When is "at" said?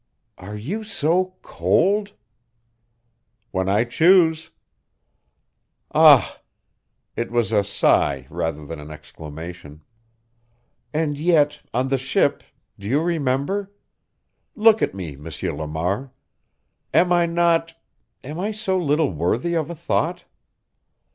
14.81-14.95